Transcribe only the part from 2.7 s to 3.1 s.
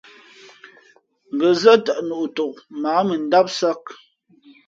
mα ǎ